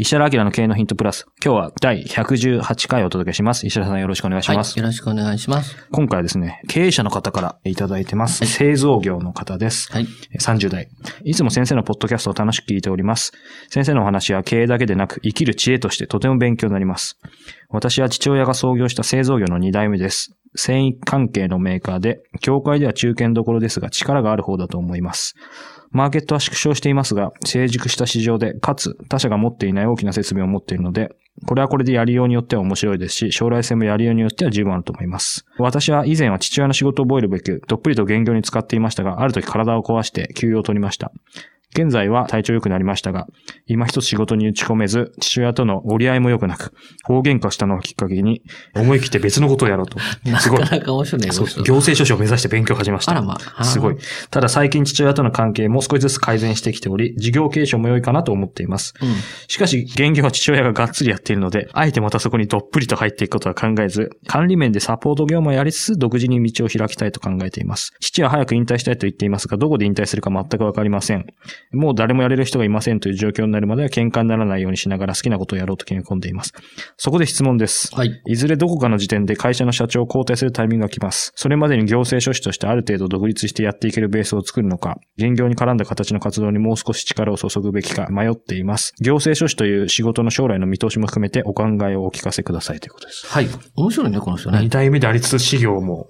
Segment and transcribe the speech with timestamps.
[0.00, 1.26] 石原明の経営のヒントプラス。
[1.44, 3.66] 今日は第118回お届けします。
[3.66, 4.74] 石原さんよろしくお願いします。
[4.74, 5.76] はい、よろしくお願いします。
[5.90, 8.46] 今回はですね、経営者の方からいただいてます。
[8.46, 9.90] 製造業の方です。
[9.90, 10.06] はい。
[10.38, 10.88] 30代。
[11.24, 13.32] いつも先生のポッドキャストを楽しく聞いております。
[13.70, 17.18] 先生のお話は経営だけでなく生きる知恵としてとても勉強になります。
[17.68, 20.32] 私は父親が創業した製造業の2代目です。
[20.54, 25.34] 繊維関係のメーカーで、業界では中堅どころですが力がある方だと思います。
[25.90, 31.14] マーケットは縮小していますが、成熟した市場で、かつ他社が持っていない大きな設備を持っているので、
[31.46, 35.44] これはこれでやりようによっては面白いですし、将来性もやりようによっては十分あると思います。
[35.58, 41.12] 私は以前は父親の仕事を覚えるべく、どっぷりと現業に使っていましたが、ある時体を壊して休養を取りました。
[41.74, 43.26] 現在は体調良くなりましたが、
[43.66, 46.72] 今一つ仕事に打ち込めず、父親との折り合いも良くなく、
[47.08, 48.42] 大喧嘩したのをきっかけに、
[48.74, 49.98] 思い切って別のことをやろうと。
[50.40, 50.66] すごいな。
[50.66, 51.30] かなか面白いね。
[51.30, 53.12] そう行政書士を目指して勉強を始めました。
[53.12, 53.96] あらまあすごい。
[54.30, 58.94] ただ最近父親との関係も少しずつ改善してきており、事業継承も良いかなと思っています。
[59.00, 59.08] うん。
[59.46, 67.92] しかし、現業は父親ががっつりやっているので、あえてまたそこにどっぷりと入っていくことは考えず、管理面でサポート業務をやりつつ、独自に道を開きたいと考えています。
[68.00, 71.26] 父は早く引退したいと言っていますが、どこで引退するか全くわかりません。
[71.72, 76.52] もう誰もやれる人がいませんという状況になるまでは喧嘩にならないようにしながら好きなことをやろうと決め込んでいます。
[76.96, 77.94] そこで質問です。
[77.94, 78.22] はい。
[78.26, 81.32] いずれどこかの時点で会社の社長を交代するタイミングが来ます。
[81.36, 88.94] それまでに行政書士としてある程度独立してやっていけるベースを作るのか、現業に絡んだ形の活動にもう少し力を注ぐべきか迷っています。
[89.00, 93.26] 行政書士という仕事の将来の見通しも含めてお考えをお聞かせくださいということです。
[93.26, 93.48] はい。
[93.76, 94.68] 面白いね、この人ね2。
[94.68, 96.08] 代目でありつつ事業も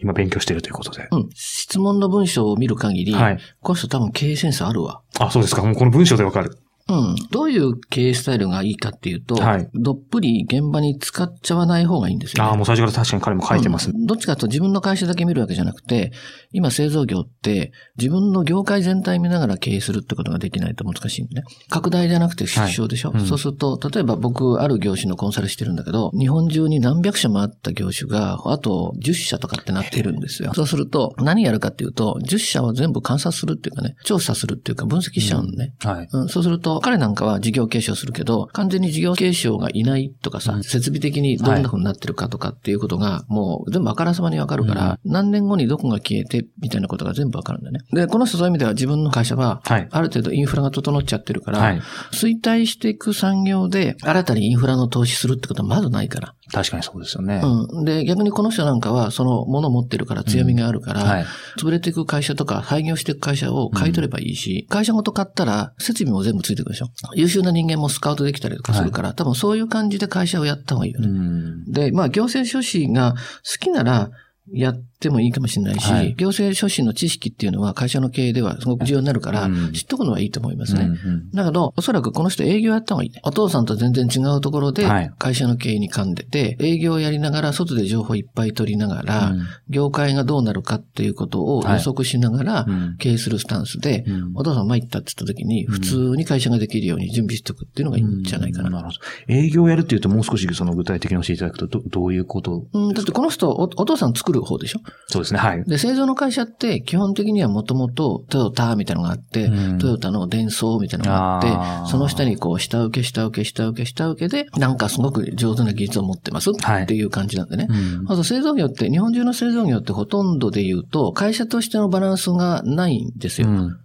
[0.00, 1.08] 今勉強しているということで。
[1.10, 1.28] うん。
[1.34, 5.02] 質問の文章を見る限り、はいこの人多分経営センスあるわ。
[5.18, 5.62] あ、そうですか。
[5.62, 6.58] もうこの文章でわかる。
[6.88, 7.14] うん。
[7.30, 12.50] どういう経営スタイルがいいかっていうと、はいどっぷり現場に使っちゃわない方がいいんですよ、ね。
[12.50, 13.90] ああ、もう最初から確かに彼も書いてます。
[13.90, 16.12] うんどっちかと自分の会社だけ見るわけじゃなくて、
[16.52, 21.42] 今製造業って自分の業界全体見ながら経営するってことができないと難しいんでね。
[21.68, 30.52] 拡大じゃなくて縮小でしょ、はいうんそうすると、例えば僕ある業種のコンサルしてるんだけど、日本中に何百社もあった業種が、あと10社とかってなってるんですよ。
[30.54, 35.74] そうすると、何やるかっていうと、10社は全部観察するっていうかね、調査するっていうか分析しちゃうのね。
[35.80, 36.08] はい。
[36.10, 47.80] うん、そうすると、彼なんかは事業継承するけど、完全に事業継承がいないとかさ、うん設備的にどんな風になってるかとかっていうことが、もう全部あからさまにわかるから、何年後にどこが消えて、みたいなことが全部わかるんだよね。
[47.92, 49.88] で、この人そういう意味では自分の会社は、はい。
[49.90, 51.80] ある程度インフラが整っちゃってるから、はい。
[52.12, 56.34] 衰退していく産業で新たにインフラの投資するってことはまずないから。
[56.52, 57.40] 確かにそうですよね。
[57.42, 57.84] うん。
[57.84, 61.26] で、逆にこの人なんかはそのものを持ってるから強みがあるから、はい。
[61.58, 66.88] 潰れていく会社とか廃業していく会社を買い取ればいいし、会社ごと買ったら設備も全部ついてくるでしょ？
[67.14, 71.08] 優秀な人間もスカウトできたりとかするから、多分そういう感じで会社をやった方がいいようね。
[71.08, 71.64] ん。
[71.64, 74.10] で、まあ行政書士が好きなら
[74.52, 76.14] やってもいいかもしれないし、はい。
[76.16, 79.72] 行政書士の知識っていうのは会社の経営ではすごく重要になるから、うん。
[79.72, 80.82] 知っとくのはいいと思いますね。
[80.82, 81.30] うんうん。
[81.30, 83.20] だけど、おそらくこの人営業やった方がいいね。
[83.22, 85.12] お父さんと全然違うところではい。
[85.18, 89.32] 会社の経営に噛んでて、営業をやりながら外で情報いっぱい取りながら、
[89.68, 92.96] 業界がどうなるかっていうことを予測しながらうん。
[92.98, 94.32] 経営するスタンスで、うん。
[94.34, 98.68] お父さん参ったって言った時に、普通に会社ができるように準備しておくっていうのがいいんじゃないかな。
[98.68, 98.88] るほど。
[99.28, 102.66] 営業をやるっていうともう少しその具体的に教えていただくと、どどういうこと？
[102.72, 104.80] うん、だってこの人お、お父さん作る方でしょ？
[105.06, 105.40] そうですね。
[105.40, 105.64] はい。
[105.64, 117.68] で、製造の会社って基本的にはもともとトヨタみたいなのがあって、うんトヨタの伝送みたいなのがあって、その下にこう下請け下請け下請け下請けで、なんかすごく上手な技術を持ってますはいっていう感じなんでね。
[117.70, 123.48] うんまず製造業って、日本中の製造業ってほとんどで言うと、会社としてのバランスがないんですよ。
[123.48, 123.76] うん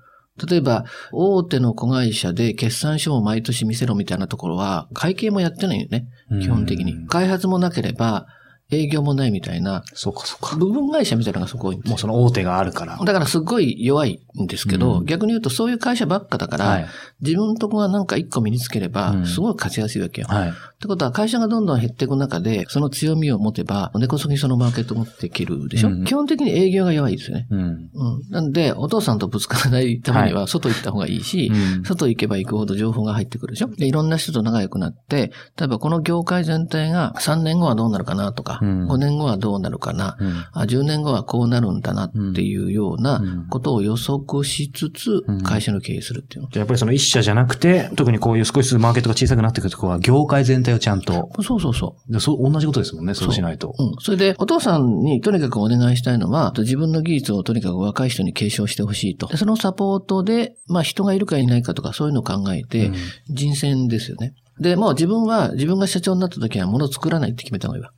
[0.48, 6.08] 例えば、大手の子会社で決算書を毎年見せろみたいなところは、会計もやってないよね。
[6.42, 7.06] 基本的に。
[7.08, 8.26] 開発もなければ、
[8.74, 10.56] 営業もないみたいな、そうか、そうか。
[10.56, 12.98] 部分会社みたいなのがそこ多いんですよもうその大手があるから。
[12.98, 16.86] だからすごい弱いんですけど、うん逆に言うとそういう会社ばっかだから、はい。
[17.22, 20.28] 自分のとこがなんか一個身につければう、んすごい勝ちやすいわけよ。
[20.28, 20.50] はい。
[20.50, 20.54] っ
[20.84, 27.48] てことは会社がどんどん減っていく中で、その強みを持てば、根こそぎそのマーケットを持っていけるでしょ、うん基本的に営業が弱いですよね。
[27.50, 27.60] うん。
[27.60, 27.90] うん。
[28.30, 40.46] なんで、お父さんとぶつからないためには、外行った方がいいし、うん外行けば行くほど情報が入ってくるでしょで、いろんな人と仲良くなって、例えばこの業界全体が3年後はどうなるかなとか、うん5年後はどうなるかな、うん。
[40.54, 46.50] あ10年後はこうなるんだなっていうようなうんことを予測しつつうん、会社の経営するっていうの。
[46.50, 51.30] じゃあやっぱりその一社じゃなくて、特にこういう少しずつマーケットが小さくなってくるところは、業界全体をちゃんと。
[51.42, 52.12] そうそうそう。
[52.12, 53.74] でそう、同じことですもんね、そうしないと。
[53.78, 53.96] うん。
[54.00, 59.28] それで、お父さんにとにかくお願いしたいのは、自分の技術をとにかく若い人に継承してほしいと。
[59.28, 62.96] でそのサポートで、まあ人がいるかいないかとかそういうのを考えて、うん
[63.30, 64.34] 人選ですよね。
[64.60, 67.92] で、もう自分は、自分が社長になった時は物を作らないって決めた方がいいわ。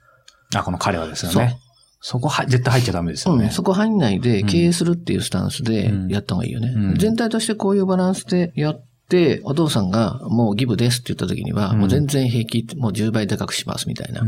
[0.61, 1.57] あ、この彼はですよね。
[2.01, 3.45] そこは、絶対入っちゃダメですよね。
[3.45, 6.67] うん、そこ入んないで経営するっていうスタンスでうんやった方がいいよね。
[6.67, 14.21] うん全体としてこういうバランスでやって、お父さんがもうギブですって言った時には、うんもう全然平気、もう10倍でかくしますみたいな。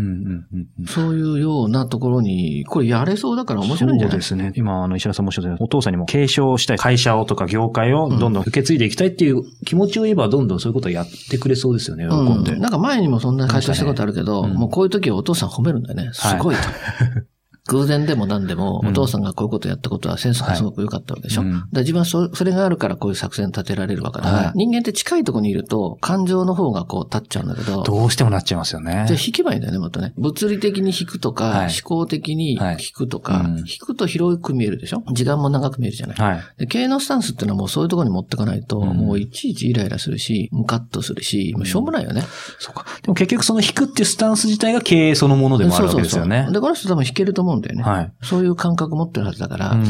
[0.88, 4.22] そういうようなところに、これやれそうだから面白いんじゃない？
[4.22, 4.54] そうですね。
[4.56, 12.54] 今、あの、石原さんもおっしゃったようにお父さんにも継承したい会社をとか業界をどんどん受け継いでいきたいっていう気持ちを言えば、どんどんそういうことをやってくれそうですよね、喜んで。
[12.54, 16.10] うんなんか前にもそんな会社したことあるけど、うんもうこういう時はお父さん褒めるんだよね。
[16.14, 16.62] すごいと。
[17.68, 21.42] 偶然でも何でも、うんお父さんがこういうことやったことはセンスがすごく良かったわけでしょ？
[21.42, 29.06] うんだから自分はそそれがあるからこういう作戦立てられるわけだから、はい人間って近いところにいると感情の方がこう立っちゃうんだけど、どうしてもなっちゃいますよね。
[29.08, 30.14] じゃあ引けばいいんだよね、もっとね。
[30.18, 32.60] 物理的に引くとか、はい思考的に引
[32.96, 35.04] くとか、はいうん引くと広く見えるでしょ？
[35.12, 36.18] 時間も長く見えるじゃない？
[36.18, 36.42] はい。
[36.58, 42.24] で経営のスタンスっていうのはもうそういうところに持ってかないと、うんもういちいちイライラするし、ムカッとするし、もうしょうもないよね。
[42.60, 42.86] そうか。
[43.02, 46.48] でも結局その引くっていうスタンス自体が経営そのものでもあるわけですよね。
[46.52, 47.84] で、この人多分引けると思うんだよね。
[47.84, 48.14] はい。
[48.22, 49.84] そういう感覚持ってるはずだから、うん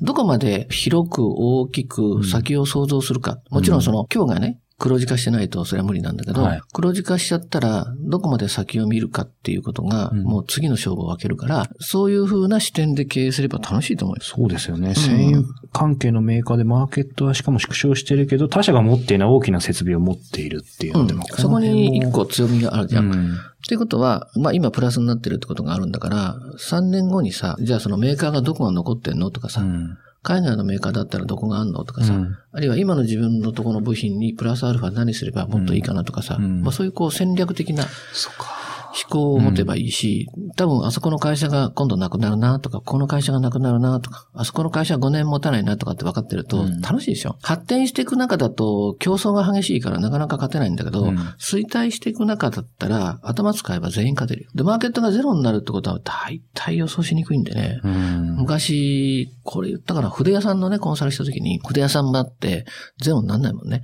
[0.00, 3.38] どこまで広く大きく先を想像するか。
[3.50, 14.22] もちろんその、今日がね、黒字化してないとそれは無理なんだけど、はい黒字化しちゃったら、どこまで先を見るかっていうことが、うんもう次の勝負を分けるから、そういう風な視点で経営すれば楽しいと思うよ。
[14.22, 14.94] そうですよね。
[14.94, 23.12] 繊維関係のメーカーでマーケットはしかも縮小してるけど、他社が持っていない大きな設備を持っているっていううんのでも、そこに一個強みがあるじゃん。
[23.12, 23.36] うん
[23.66, 32.36] っていうことは、まあ今プラスになってるってことがあるんだから、3年後にさ、じゃあそのメーカーがどこが残ってんのとかさ、うん海外のメーカーだったらどこがあんのとかさ、うん。
[32.50, 36.62] あるいは今の自分のところの部品にプラスアルファ何すればもっといいかなとかさ、うん。
[36.62, 38.55] まあそういうこう戦略的なそうか。
[38.96, 54.50] 思考を持てばいいし、多分あそこの会社が今度なくなるなとか、この会社がなくなるなとか、あそこの会社は5年持たないなとかって分かってるとうん楽しいでしょ、発展していく中だと競争が激しいからなかなか勝てないんだけど、うん衰退していく中だったら頭使えば全員勝てるよ。
[54.54, 57.80] で、マーケットがゼロになるってことは大体予想しにくいんでね。
[57.84, 62.64] うん昔、これ言ったかな、筆屋さんのね、コンサルした時に、筆屋さんもあって、
[63.00, 63.82] ゼロになんないもんね。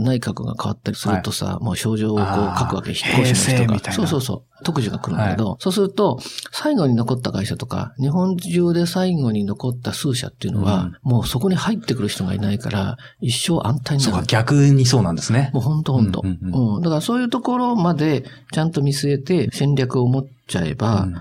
[0.00, 3.92] 内閣が変わったりするとさ、もう症状をこう書くわけ、引っ越しの人が。
[3.92, 4.64] そうそうそう。
[4.64, 6.18] 特需が来るんだけど、そうすると、
[6.52, 14.26] 最後に残った会社とか、日本中で最後に残った数社っていうのは、もうそこに入ってくる人がいないから、一生安泰にそうか、なる。
[14.26, 15.50] 逆にそうなんですね。
[15.54, 16.22] もうほんとほんと。
[16.24, 16.82] うんうんうん。
[16.82, 21.14] だからそういうところまでちゃんと見据えて戦略を持っちゃえば、うん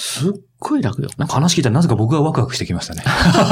[0.00, 1.08] すっごい楽よ。
[1.18, 3.02] なんか話聞いたらなぜか僕がワクワクしてきましたね。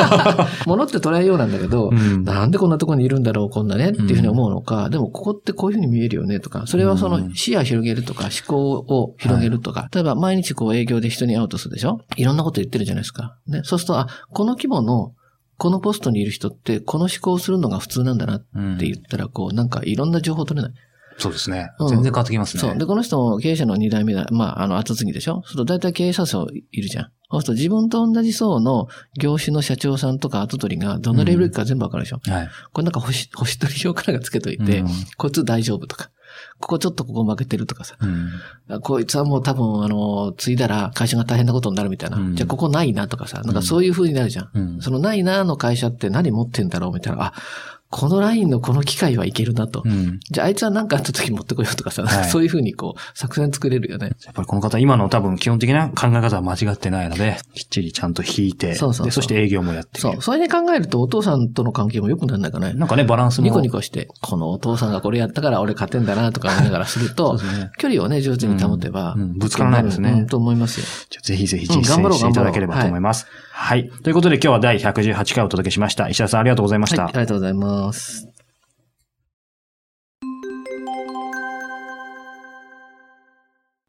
[0.65, 11.99] 物って捉えようなんだけど、うんなんでこんなところにいるんだろう、こんなねっていうふうに思うのか、でもここってこういうふうに見えるよねとか、それはその視野広げるとか、思考を広げるとか、例えば毎日こう営業で人に会うとするでしょ？
[12.17, 13.37] いろんなこと言ってるじゃないですか。
[13.49, 13.63] ね。
[13.65, 15.13] そうすると、あ、この規模の、
[15.59, 18.47] このポストにいる人って、この思考をするのが普通なんだなって
[18.87, 20.73] 言ったら、こう、なんかいろんな情報取れない。
[21.19, 21.71] そうですね。
[21.79, 22.61] うん全然変わってきますね。
[22.61, 22.77] そう。
[22.79, 24.27] で、この人も経営者の2代目だ。
[24.31, 25.37] まあ、あの、後継ぎでしょ？
[25.37, 27.11] そうすると大体経営者層いるじゃん。
[27.31, 28.87] そうすると自分と同じ層の
[29.19, 32.49] 業種の社長さんとか後取りがどのレベルか全部わかるでしょ、はい。
[32.73, 36.11] これなんか星、星取り表からがつけといて、うんこいつ大丈夫とか、
[36.61, 38.31] ここちょっとここ負けてるとかさ、うん
[38.69, 42.19] あこいつはもう多分あの、継いだら会社が大変なことになるみたいな。
[42.19, 44.51] うんじゃあここないなとかさ、なんかそういう風になるじゃん。
[44.55, 47.25] うんそのないなの会社って何持ってんだろうみたいな。
[47.25, 47.33] あ、
[47.97, 49.83] このラインのこの機械はいけるなと。
[49.83, 54.09] うんじゃああいつは何かあった時持ってこようとかさ、はいそういう風にこう、作戦作れるよね。
[54.27, 60.21] やっぱりこの方、今の多分基本的な考え方は間違ってないので、きっちりちゃんと引いて、そうそうそして営業もやってそう。
[60.21, 62.75] それで考えるとお父さんとの関係も良くならないかね。
[62.75, 63.47] なんかね、バランスも。
[63.47, 70.87] ニコニコして、このお父さんがこれやったから俺勝てんだなとか思いながらすると、ね距離をね、上手に保てば、うんうんぶつからないですねうんと思いますよ。
[71.09, 73.25] じゃあぜひぜひうん実践していただければと思います。
[73.25, 73.56] はい。
[74.03, 76.09] ということで今日は第118回お届けしました。
[76.11, 77.05] 石田さんありがとうございました。
[77.05, 78.29] はい、ありがとうございます。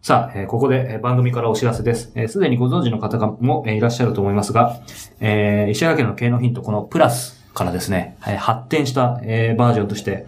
[0.02, 2.14] さあ、えーここでえー番組からお知らせです。
[2.16, 4.80] えーすでにご存知の方がもえーいらっしゃると思いますが、
[5.20, 10.28] えー石原家の経営のヒント、このプラスからですね、えー発展した、えーバージョンとして、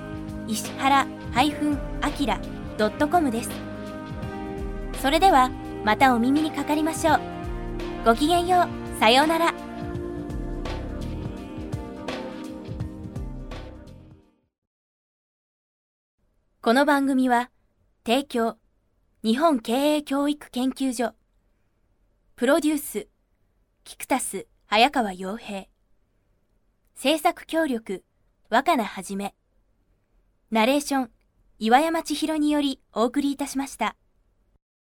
[0.51, 3.49] 石原 -akira.com です。
[5.01, 5.49] それでは
[5.85, 7.21] またお耳にかかりましょう。
[8.03, 8.67] ごきげんよう。
[8.99, 9.53] さようなら。
[16.61, 17.49] この番組は
[18.05, 18.57] 提供
[19.23, 21.13] 日本経営教育研究所
[22.35, 23.07] プロデュース
[23.83, 25.65] キクタス早川洋平
[26.93, 28.03] 制作協力
[28.49, 29.33] 若菜はじめ
[30.51, 31.09] ナレーション
[31.59, 33.95] 岩山千尋によりお送りいたしました。